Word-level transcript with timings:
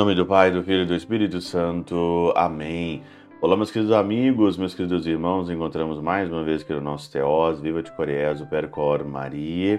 nome 0.00 0.14
do 0.14 0.24
Pai, 0.24 0.50
do 0.50 0.62
Filho 0.62 0.84
e 0.84 0.86
do 0.86 0.94
Espírito 0.94 1.42
Santo. 1.42 2.32
Amém. 2.34 3.02
Olá, 3.38 3.54
meus 3.54 3.70
queridos 3.70 3.94
amigos, 3.94 4.56
meus 4.56 4.72
queridos 4.72 5.06
irmãos, 5.06 5.50
encontramos 5.50 6.00
mais 6.00 6.30
uma 6.32 6.42
vez 6.42 6.62
aqui 6.62 6.72
no 6.72 6.80
nosso 6.80 7.12
Teós, 7.12 7.60
Viva 7.60 7.82
de 7.82 7.92
Coreas, 7.92 8.40
o 8.40 8.46
Percor 8.46 9.04
Maria. 9.04 9.78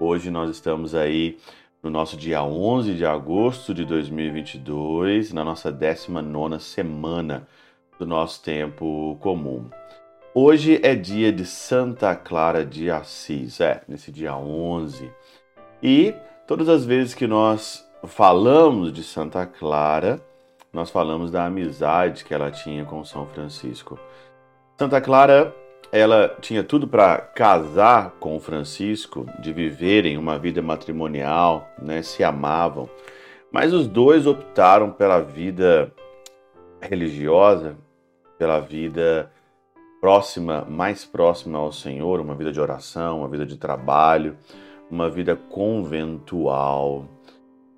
Hoje 0.00 0.32
nós 0.32 0.50
estamos 0.50 0.96
aí 0.96 1.38
no 1.80 1.90
nosso 1.90 2.16
dia 2.16 2.42
11 2.42 2.94
de 2.94 3.06
agosto 3.06 3.72
de 3.72 3.84
2022, 3.84 5.32
na 5.32 5.44
nossa 5.44 5.70
19 5.70 6.58
semana 6.58 7.46
do 8.00 8.04
nosso 8.04 8.42
tempo 8.42 9.16
comum. 9.20 9.70
Hoje 10.34 10.80
é 10.82 10.96
dia 10.96 11.32
de 11.32 11.46
Santa 11.46 12.16
Clara 12.16 12.66
de 12.66 12.90
Assis, 12.90 13.60
é, 13.60 13.80
nesse 13.86 14.10
dia 14.10 14.36
11. 14.36 15.08
E 15.80 16.12
todas 16.48 16.68
as 16.68 16.84
vezes 16.84 17.14
que 17.14 17.28
nós 17.28 17.88
falamos 18.04 18.92
de 18.92 19.02
Santa 19.02 19.46
Clara, 19.46 20.20
nós 20.72 20.90
falamos 20.90 21.30
da 21.30 21.46
amizade 21.46 22.24
que 22.24 22.34
ela 22.34 22.50
tinha 22.50 22.84
com 22.84 23.04
São 23.04 23.26
Francisco. 23.26 23.98
Santa 24.78 25.00
Clara, 25.00 25.54
ela 25.92 26.34
tinha 26.40 26.64
tudo 26.64 26.88
para 26.88 27.18
casar 27.18 28.12
com 28.18 28.40
Francisco, 28.40 29.26
de 29.38 29.52
viverem 29.52 30.16
uma 30.16 30.38
vida 30.38 30.62
matrimonial, 30.62 31.68
né, 31.80 32.02
se 32.02 32.24
amavam. 32.24 32.88
Mas 33.52 33.72
os 33.72 33.86
dois 33.86 34.26
optaram 34.26 34.90
pela 34.90 35.20
vida 35.20 35.92
religiosa, 36.80 37.76
pela 38.38 38.58
vida 38.58 39.30
próxima, 40.00 40.66
mais 40.68 41.04
próxima 41.04 41.58
ao 41.58 41.70
Senhor, 41.70 42.18
uma 42.18 42.34
vida 42.34 42.50
de 42.50 42.60
oração, 42.60 43.18
uma 43.18 43.28
vida 43.28 43.44
de 43.44 43.56
trabalho, 43.56 44.36
uma 44.90 45.08
vida 45.08 45.36
conventual. 45.36 47.04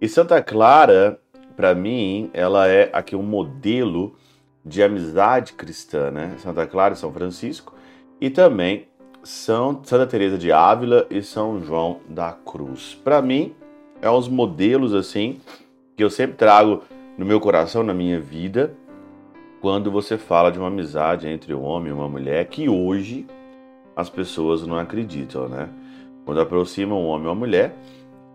E 0.04 0.08
Santa 0.08 0.42
Clara, 0.42 1.18
para 1.56 1.74
mim, 1.74 2.28
ela 2.34 2.68
é 2.68 2.90
aqui 2.92 3.16
um 3.16 3.22
modelo 3.22 4.14
de 4.62 4.82
amizade 4.82 5.54
cristã, 5.54 6.10
né? 6.10 6.34
Santa 6.36 6.66
Clara 6.66 6.92
e 6.92 6.96
São 6.98 7.10
Francisco, 7.10 7.72
e 8.20 8.28
também 8.28 8.86
São 9.22 9.80
Santa 9.82 10.06
Teresa 10.06 10.36
de 10.36 10.52
Ávila 10.52 11.06
e 11.08 11.22
São 11.22 11.58
João 11.62 12.00
da 12.06 12.32
Cruz. 12.32 12.94
Para 13.02 13.22
mim, 13.22 13.54
é 14.02 14.10
uns 14.10 14.28
modelos 14.28 14.92
assim 14.92 15.40
que 15.96 16.04
eu 16.04 16.10
sempre 16.10 16.36
trago 16.36 16.82
no 17.16 17.24
meu 17.24 17.40
coração, 17.40 17.82
na 17.82 17.94
minha 17.94 18.20
vida, 18.20 18.74
quando 19.62 19.90
você 19.90 20.18
fala 20.18 20.52
de 20.52 20.58
uma 20.58 20.68
amizade 20.68 21.26
entre 21.26 21.54
um 21.54 21.62
homem 21.62 21.88
e 21.88 21.94
uma 21.94 22.10
mulher 22.10 22.44
que 22.48 22.68
hoje 22.68 23.26
as 23.96 24.10
pessoas 24.10 24.66
não 24.66 24.76
acreditam, 24.76 25.48
né? 25.48 25.70
Quando 26.26 26.42
aproximam 26.42 27.00
um 27.00 27.06
homem 27.06 27.26
ou 27.26 27.32
uma 27.32 27.40
mulher, 27.40 27.74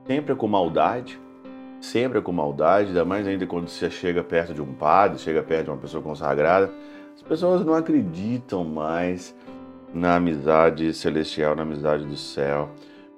sempre 0.08 0.34
é 0.34 0.36
com 0.36 0.47
maldade, 0.47 1.20
sempre 1.81 2.22
com 2.22 2.31
maldade, 2.31 2.89
ainda 2.89 3.05
mais 3.05 3.27
ainda 3.27 3.45
quando 3.45 3.67
você 3.67 3.89
chega 3.89 4.23
perto 4.23 4.53
de 4.53 4.61
um 4.61 4.73
padre, 4.73 5.19
chega 5.19 5.41
perto 5.41 5.66
de 5.66 5.69
uma 5.72 5.77
pessoa 5.77 6.03
consagrada, 6.03 6.72
as 7.16 7.22
pessoas 7.22 7.66
não 7.66 7.73
acreditam 7.73 8.63
mais 8.63 9.35
na 9.94 10.16
amizade 10.16 10.94
celestial, 10.94 11.55
na 11.55 11.63
amizade 11.63 12.05
do 12.05 12.16
céu. 12.16 12.69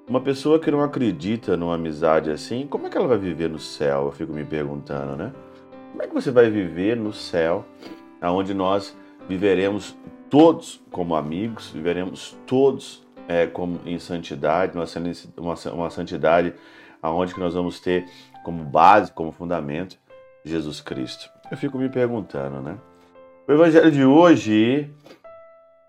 Uma 0.07 0.21
pessoa 0.21 0.59
que 0.59 0.71
não 0.71 0.81
acredita 0.81 1.55
numa 1.55 1.75
amizade 1.75 2.29
assim, 2.29 2.67
como 2.67 2.87
é 2.87 2.89
que 2.89 2.97
ela 2.97 3.07
vai 3.07 3.17
viver 3.17 3.49
no 3.49 3.59
céu? 3.59 4.05
Eu 4.05 4.11
fico 4.11 4.33
me 4.33 4.43
perguntando, 4.43 5.15
né? 5.15 5.31
Como 5.91 6.03
é 6.03 6.07
que 6.07 6.13
você 6.13 6.31
vai 6.31 6.49
viver 6.49 6.97
no 6.97 7.13
céu, 7.13 7.65
aonde 8.21 8.53
nós 8.53 8.95
viveremos 9.27 9.95
todos 10.29 10.81
como 10.89 11.15
amigos, 11.15 11.69
viveremos 11.69 12.37
todos 12.45 13.05
é, 13.27 13.45
como 13.45 13.79
em 13.85 13.99
santidade, 13.99 14.73
uma, 14.75 14.85
uma, 15.37 15.55
uma 15.73 15.89
santidade 15.89 16.53
aonde 17.01 17.33
que 17.33 17.39
nós 17.39 17.53
vamos 17.53 17.79
ter 17.79 18.05
como 18.43 18.63
base, 18.63 19.11
como 19.11 19.31
fundamento, 19.31 19.97
Jesus 20.43 20.81
Cristo. 20.81 21.29
Eu 21.49 21.57
fico 21.57 21.77
me 21.77 21.89
perguntando, 21.89 22.61
né? 22.61 22.77
O 23.47 23.51
evangelho 23.51 23.91
de 23.91 24.05
hoje, 24.05 24.89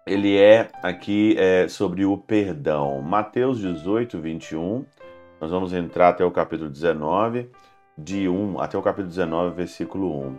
ele 0.07 0.39
é 0.39 0.69
aqui 0.83 1.37
é, 1.39 1.69
sobre 1.69 2.05
o 2.05 2.17
perdão. 2.17 3.01
Mateus 3.03 3.61
18, 3.61 4.19
21. 4.19 4.85
Nós 5.41 5.51
vamos 5.51 5.73
entrar 5.73 6.11
até 6.11 6.25
o 6.25 6.31
capítulo 6.31 6.71
19, 6.71 7.51
de 7.97 8.29
1 8.29 8.61
até 8.61 8.79
o 8.79 8.83
capítulo 8.83 9.09
19, 9.09 9.55
versículo 9.55 10.27
1. 10.29 10.39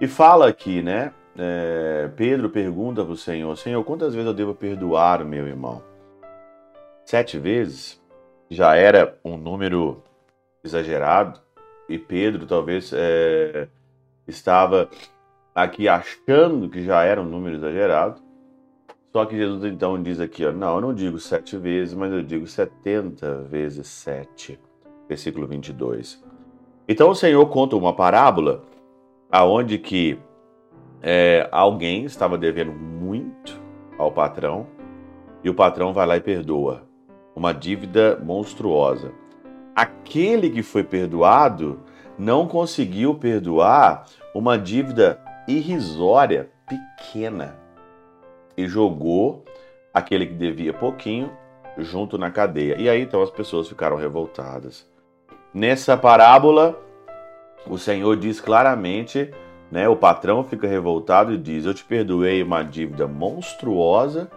E 0.00 0.08
fala 0.08 0.48
aqui, 0.48 0.82
né? 0.82 1.12
É, 1.38 2.10
Pedro 2.16 2.50
pergunta 2.50 3.04
para 3.04 3.12
o 3.12 3.16
Senhor: 3.16 3.56
Senhor, 3.56 3.82
quantas 3.84 4.14
vezes 4.14 4.26
eu 4.26 4.34
devo 4.34 4.54
perdoar 4.54 5.22
o 5.22 5.26
meu 5.26 5.46
irmão? 5.46 5.82
Sete 7.04 7.38
vezes? 7.38 8.01
Já 8.52 8.76
era 8.76 9.18
um 9.24 9.38
número 9.38 10.02
exagerado 10.62 11.40
e 11.88 11.98
Pedro 11.98 12.44
talvez 12.46 12.92
é, 12.94 13.66
estava 14.28 14.90
aqui 15.54 15.88
achando 15.88 16.68
que 16.68 16.84
já 16.84 17.02
era 17.02 17.18
um 17.18 17.24
número 17.24 17.56
exagerado. 17.56 18.20
Só 19.10 19.24
que 19.24 19.38
Jesus 19.38 19.64
então 19.64 20.02
diz 20.02 20.20
aqui, 20.20 20.44
ó, 20.44 20.52
não, 20.52 20.74
eu 20.74 20.80
não 20.82 20.94
digo 20.94 21.18
sete 21.18 21.56
vezes, 21.56 21.94
mas 21.94 22.12
eu 22.12 22.22
digo 22.22 22.46
setenta 22.46 23.40
vezes 23.44 23.86
sete. 23.86 24.60
Versículo 25.08 25.46
22. 25.46 26.22
Então 26.86 27.08
o 27.08 27.14
Senhor 27.14 27.46
conta 27.46 27.74
uma 27.74 27.94
parábola 27.94 28.64
aonde 29.30 29.78
que 29.78 30.18
é, 31.00 31.48
alguém 31.50 32.04
estava 32.04 32.36
devendo 32.36 32.72
muito 32.72 33.58
ao 33.96 34.12
patrão 34.12 34.66
e 35.42 35.48
o 35.48 35.54
patrão 35.54 35.94
vai 35.94 36.06
lá 36.06 36.18
e 36.18 36.20
perdoa 36.20 36.91
uma 37.34 37.52
dívida 37.52 38.18
monstruosa 38.22 39.12
aquele 39.74 40.50
que 40.50 40.62
foi 40.62 40.84
perdoado 40.84 41.80
não 42.18 42.46
conseguiu 42.46 43.14
perdoar 43.14 44.04
uma 44.34 44.58
dívida 44.58 45.20
irrisória, 45.48 46.50
pequena, 46.68 47.56
e 48.56 48.68
jogou 48.68 49.44
aquele 49.92 50.26
que 50.26 50.34
devia 50.34 50.72
pouquinho 50.72 51.30
junto 51.78 52.18
na 52.18 52.30
cadeia. 52.30 52.76
E 52.78 52.88
aí 52.88 53.02
então 53.02 53.22
as 53.22 53.30
pessoas 53.30 53.68
ficaram 53.68 53.96
revoltadas. 53.96 54.86
Nessa 55.54 55.96
parábola, 55.96 56.78
o 57.66 57.78
Senhor 57.78 58.16
diz 58.16 58.40
claramente, 58.40 59.30
né, 59.70 59.88
o 59.88 59.96
patrão 59.96 60.44
fica 60.44 60.66
revoltado 60.66 61.32
e 61.32 61.38
diz: 61.38 61.64
"Eu 61.64 61.74
te 61.74 61.84
perdoei 61.84 62.42
uma 62.42 62.62
dívida 62.62 63.06
monstruosa 63.06 64.30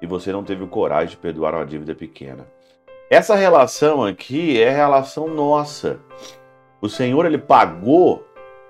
e 0.00 0.06
você 0.06 0.32
não 0.32 0.44
teve 0.44 0.66
coragem 0.66 1.10
de 1.10 1.16
perdoar 1.16 1.54
uma 1.54 1.66
dívida 1.66 1.94
pequena". 1.94 2.46
Essa 3.10 3.34
relação 3.34 4.04
aqui 4.04 4.62
é 4.62 4.70
relação 4.70 5.26
nossa. 5.26 5.98
O 6.80 6.88
Senhor 6.88 7.26
ele 7.26 7.38
pagou 7.38 8.24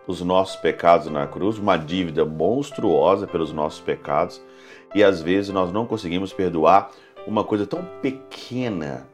os 0.06 0.20
nossos 0.22 0.56
pecados 0.56 1.06
na 1.08 1.26
cruz, 1.26 1.58
uma 1.58 1.76
dívida 1.76 2.24
monstruosa 2.24 3.26
pelos 3.26 3.52
nossos 3.52 3.80
pecados, 3.80 4.42
e 4.94 5.04
às 5.04 5.20
vezes 5.20 5.50
nós 5.50 5.72
não 5.72 5.86
conseguimos 5.86 6.32
perdoar 6.32 6.90
uma 7.26 7.44
coisa 7.44 7.66
tão 7.66 7.84
pequena 8.00 9.06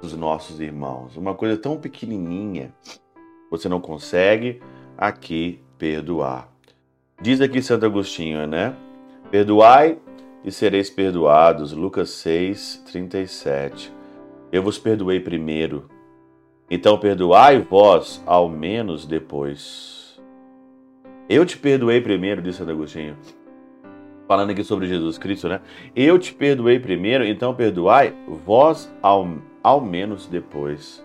dos 0.00 0.14
nossos 0.14 0.60
irmãos, 0.60 1.16
uma 1.16 1.34
coisa 1.34 1.56
tão 1.56 1.76
pequenininha. 1.78 2.72
Você 3.50 3.68
não 3.68 3.80
consegue 3.80 4.60
aqui 4.96 5.60
perdoar. 5.78 6.48
Diz 7.20 7.40
aqui 7.40 7.62
Santo 7.62 7.86
Agostinho, 7.86 8.46
né? 8.46 8.74
Perdoai 9.30 9.98
e 10.46 10.52
sereis 10.52 10.88
perdoados. 10.88 11.72
Lucas 11.72 12.10
6, 12.10 12.84
37. 12.86 13.92
Eu 14.52 14.62
vos 14.62 14.78
perdoei 14.78 15.18
primeiro, 15.18 15.90
então 16.70 16.96
perdoai 16.96 17.58
vós 17.58 18.22
ao 18.24 18.48
menos 18.48 19.04
depois. 19.04 20.18
Eu 21.28 21.44
te 21.44 21.58
perdoei 21.58 22.00
primeiro, 22.00 22.40
disse 22.40 22.58
Santo 22.58 22.70
Agostinho. 22.70 23.16
Falando 24.28 24.50
aqui 24.50 24.62
sobre 24.62 24.86
Jesus 24.86 25.18
Cristo, 25.18 25.48
né? 25.48 25.60
Eu 25.94 26.18
te 26.18 26.32
perdoei 26.32 26.78
primeiro, 26.78 27.24
então 27.24 27.54
perdoai 27.54 28.14
vós 28.44 28.92
ao, 29.02 29.28
ao 29.62 29.80
menos 29.80 30.26
depois. 30.26 31.04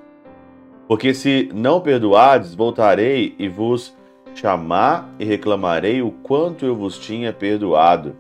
Porque 0.88 1.14
se 1.14 1.50
não 1.54 1.82
perdoardes, 1.82 2.54
voltarei 2.54 3.36
e 3.40 3.48
vos 3.48 3.96
chamar 4.36 5.14
e 5.20 5.26
reclamarei 5.26 6.02
o 6.02 6.12
quanto 6.12 6.66
eu 6.66 6.76
vos 6.76 7.00
tinha 7.00 7.34
perdoado. 7.34 8.16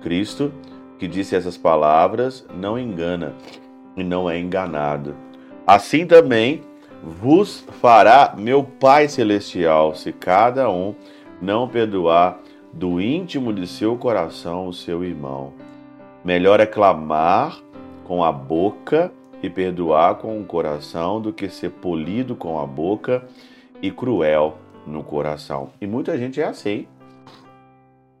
Cristo, 0.00 0.52
que 0.98 1.06
disse 1.06 1.36
essas 1.36 1.56
palavras, 1.56 2.46
não 2.54 2.78
engana 2.78 3.34
e 3.96 4.02
não 4.02 4.28
é 4.28 4.38
enganado. 4.38 5.14
Assim 5.66 6.06
também 6.06 6.62
vos 7.02 7.64
fará 7.80 8.34
meu 8.36 8.64
Pai 8.64 9.08
Celestial, 9.08 9.94
se 9.94 10.12
cada 10.12 10.70
um 10.70 10.94
não 11.40 11.68
perdoar 11.68 12.40
do 12.72 13.00
íntimo 13.00 13.52
de 13.52 13.66
seu 13.66 13.96
coração 13.96 14.66
o 14.66 14.72
seu 14.72 15.04
irmão. 15.04 15.52
Melhor 16.24 16.60
é 16.60 16.66
clamar 16.66 17.58
com 18.04 18.24
a 18.24 18.32
boca 18.32 19.12
e 19.42 19.48
perdoar 19.48 20.16
com 20.16 20.40
o 20.40 20.44
coração 20.44 21.20
do 21.20 21.32
que 21.32 21.48
ser 21.48 21.70
polido 21.70 22.34
com 22.34 22.58
a 22.58 22.66
boca 22.66 23.24
e 23.80 23.90
cruel 23.90 24.58
no 24.86 25.02
coração. 25.02 25.70
E 25.80 25.86
muita 25.86 26.18
gente 26.18 26.40
é 26.40 26.44
assim. 26.44 26.86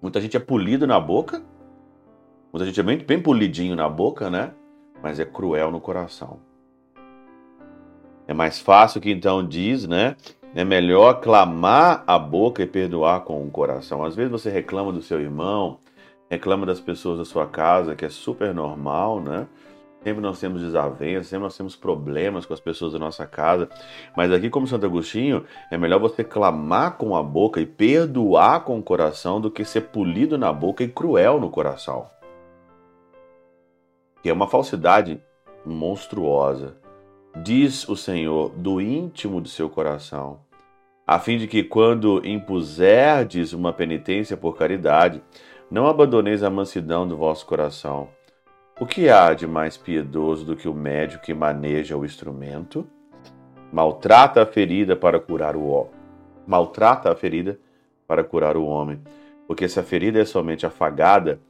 Muita 0.00 0.20
gente 0.20 0.36
é 0.36 0.40
polido 0.40 0.86
na 0.86 1.00
boca, 1.00 1.42
muita 2.52 2.66
gente 2.66 2.80
é 2.80 2.82
bem, 2.82 2.98
bem 2.98 3.20
polidinho 3.20 3.76
na 3.76 3.88
boca, 3.88 4.30
né? 4.30 4.52
mas 5.02 5.20
é 5.20 5.24
cruel 5.24 5.70
no 5.70 5.80
coração. 5.80 6.38
É 8.26 8.34
mais 8.34 8.58
fácil 8.58 9.00
que 9.00 9.10
então 9.10 9.46
diz, 9.46 9.86
né? 9.86 10.16
É 10.54 10.64
melhor 10.64 11.20
clamar 11.20 12.04
a 12.06 12.18
boca 12.18 12.62
e 12.62 12.66
perdoar 12.66 13.20
com 13.20 13.42
o 13.42 13.50
coração. 13.50 14.04
Às 14.04 14.14
vezes 14.14 14.30
você 14.30 14.50
reclama 14.50 14.92
do 14.92 15.00
seu 15.00 15.20
irmão, 15.20 15.78
reclama 16.28 16.66
das 16.66 16.80
pessoas 16.80 17.18
da 17.18 17.24
sua 17.24 17.46
casa, 17.46 17.94
que 17.94 18.04
é 18.04 18.08
super 18.08 18.54
normal, 18.54 19.20
né? 19.20 19.46
Sempre 20.02 20.22
nós 20.22 20.38
temos 20.38 20.62
desavenças, 20.62 21.26
sempre 21.26 21.44
nós 21.44 21.56
temos 21.56 21.74
problemas 21.74 22.46
com 22.46 22.54
as 22.54 22.60
pessoas 22.60 22.92
da 22.92 22.98
nossa 22.98 23.26
casa. 23.26 23.68
Mas 24.16 24.30
aqui, 24.30 24.48
como 24.48 24.66
Santo 24.66 24.86
Agostinho, 24.86 25.44
é 25.70 25.76
melhor 25.76 25.98
você 25.98 26.22
clamar 26.22 26.96
com 26.96 27.16
a 27.16 27.22
boca 27.22 27.60
e 27.60 27.66
perdoar 27.66 28.60
com 28.60 28.78
o 28.78 28.82
coração 28.82 29.40
do 29.40 29.50
que 29.50 29.64
ser 29.64 29.82
polido 29.82 30.38
na 30.38 30.52
boca 30.52 30.84
e 30.84 30.88
cruel 30.88 31.40
no 31.40 31.50
coração. 31.50 32.06
Que 34.22 34.30
é 34.30 34.32
uma 34.32 34.48
falsidade 34.48 35.22
monstruosa. 35.64 36.76
Diz 37.42 37.88
o 37.88 37.96
Senhor 37.96 38.50
do 38.50 38.80
íntimo 38.80 39.40
do 39.40 39.48
seu 39.48 39.68
coração, 39.68 40.40
a 41.06 41.18
fim 41.18 41.38
de 41.38 41.46
que, 41.46 41.62
quando 41.62 42.20
impuserdes 42.26 43.52
uma 43.52 43.72
penitência 43.72 44.36
por 44.36 44.56
caridade, 44.56 45.22
não 45.70 45.86
abandoneis 45.86 46.42
a 46.42 46.50
mansidão 46.50 47.06
do 47.06 47.16
vosso 47.16 47.46
coração 47.46 48.08
o 48.80 48.86
que 48.86 49.08
há 49.08 49.34
de 49.34 49.44
mais 49.44 49.76
piedoso 49.76 50.44
do 50.44 50.54
que 50.54 50.68
o 50.68 50.72
médico 50.72 51.24
que 51.24 51.34
maneja 51.34 51.96
o 51.96 52.04
instrumento? 52.04 52.86
Maltrata 53.72 54.40
a 54.40 54.46
ferida 54.46 54.94
para 54.94 55.18
curar 55.18 55.56
o 55.56 55.66
homem. 55.66 55.90
Maltrata 56.46 57.10
a 57.10 57.16
ferida 57.16 57.58
para 58.06 58.22
curar 58.22 58.56
o 58.56 58.64
homem. 58.64 59.00
Porque 59.48 59.68
se 59.68 59.80
a 59.80 59.82
ferida 59.82 60.20
é 60.20 60.24
somente 60.24 60.64
afagada, 60.64 61.40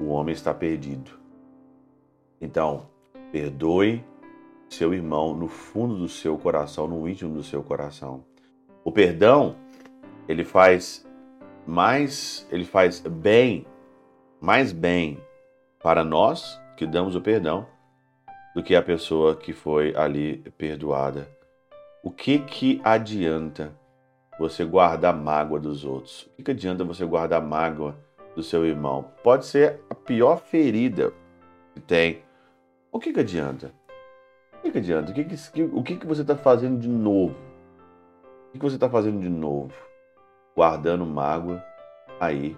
o 0.00 0.06
homem 0.06 0.32
está 0.32 0.52
perdido. 0.52 1.12
Então, 2.40 2.86
perdoe 3.32 4.04
seu 4.68 4.92
irmão 4.92 5.34
no 5.34 5.48
fundo 5.48 5.96
do 5.96 6.08
seu 6.08 6.36
coração, 6.36 6.86
no 6.86 7.08
íntimo 7.08 7.34
do 7.34 7.42
seu 7.42 7.62
coração. 7.62 8.24
O 8.84 8.92
perdão, 8.92 9.56
ele 10.28 10.44
faz 10.44 11.06
mais, 11.66 12.46
ele 12.50 12.64
faz 12.64 13.00
bem, 13.00 13.66
mais 14.40 14.72
bem 14.72 15.18
para 15.82 16.04
nós 16.04 16.60
que 16.76 16.86
damos 16.86 17.14
o 17.16 17.20
perdão 17.20 17.66
do 18.54 18.62
que 18.62 18.74
a 18.74 18.82
pessoa 18.82 19.36
que 19.36 19.52
foi 19.52 19.94
ali 19.96 20.38
perdoada. 20.56 21.28
O 22.02 22.10
que 22.10 22.38
que 22.38 22.80
adianta 22.84 23.72
você 24.38 24.64
guardar 24.64 25.14
mágoa 25.14 25.58
dos 25.58 25.84
outros? 25.84 26.22
O 26.22 26.36
que, 26.36 26.42
que 26.42 26.50
adianta 26.50 26.84
você 26.84 27.04
guardar 27.04 27.42
mágoa 27.42 27.96
do 28.34 28.42
seu 28.42 28.66
irmão? 28.66 29.10
Pode 29.22 29.46
ser 29.46 29.80
a 29.88 29.94
pior 29.94 30.38
ferida 30.38 31.12
que 31.74 31.80
tem. 31.80 32.22
O 32.90 32.98
que, 32.98 33.12
que 33.12 33.20
adianta? 33.20 33.72
O 34.52 34.62
que, 34.62 34.70
que 34.70 34.78
adianta? 34.78 35.10
O 35.10 35.14
que, 35.14 35.24
que, 35.24 35.62
o 35.62 35.82
que, 35.82 35.96
que 35.96 36.06
você 36.06 36.22
está 36.22 36.36
fazendo 36.36 36.78
de 36.78 36.88
novo? 36.88 37.34
O 37.34 38.52
que, 38.52 38.58
que 38.58 38.64
você 38.64 38.76
está 38.76 38.88
fazendo 38.88 39.20
de 39.20 39.28
novo? 39.28 39.74
Guardando 40.56 41.04
mágoa 41.04 41.62
aí 42.20 42.56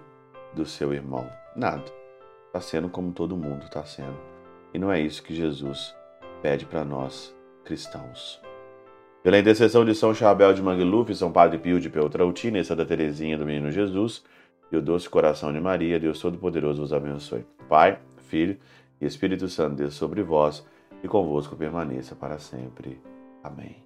do 0.55 0.67
seu 0.67 0.93
irmão. 0.93 1.29
Nada 1.57 1.85
está 2.47 2.61
sendo 2.61 2.89
como 2.89 3.13
todo 3.13 3.37
mundo 3.37 3.65
está 3.65 3.85
sendo. 3.85 4.19
E 4.73 4.79
não 4.79 4.91
é 4.91 5.01
isso 5.01 5.23
que 5.23 5.35
Jesus 5.35 5.95
pede 6.43 6.65
para 6.65 6.85
nós, 6.85 7.35
cristãos. 7.65 8.41
Pela 9.23 9.39
intercessão 9.39 9.85
de 9.85 9.95
São 9.95 10.15
Chabel 10.15 10.55
de 10.55 10.63
Mangluf, 10.63 11.15
São 11.15 11.33
Padre 11.33 11.59
Pio 11.59 11.81
de 11.81 11.91
Peltrautina 11.91 12.59
e 12.59 12.65
Santa 12.65 12.87
Teresinha 12.87 13.37
do 13.37 13.45
Menino 13.45 13.71
Jesus, 13.71 14.25
e 14.71 14.77
o 14.77 14.83
doce 14.83 15.09
coração 15.09 15.53
de 15.53 15.61
Maria, 15.61 15.99
Deus 15.99 16.21
Todo-Poderoso 16.21 16.81
vos 16.81 16.93
abençoe. 16.93 17.45
Pai, 17.69 17.99
Filho 18.29 18.59
e 19.01 19.07
Espírito 19.07 19.49
Santo, 19.49 19.77
Deus 19.77 19.95
sobre 19.95 20.23
vós 20.23 20.67
e 21.03 21.09
convosco 21.09 21.57
permaneça 21.57 22.15
para 22.15 22.39
sempre. 22.39 23.01
Amém. 23.43 23.77